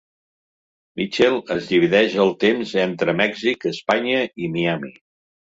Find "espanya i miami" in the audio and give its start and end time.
3.75-4.95